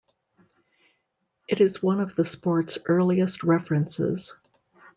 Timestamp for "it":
1.47-1.61